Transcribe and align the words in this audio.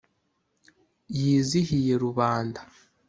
yizihiye 1.17 1.93
rubanda. 2.03 2.61